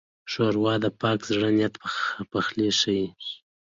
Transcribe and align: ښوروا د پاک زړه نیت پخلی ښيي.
ښوروا 0.31 0.73
د 0.83 0.85
پاک 1.01 1.19
زړه 1.31 1.49
نیت 1.57 1.75
پخلی 2.31 2.69
ښيي. 2.79 3.05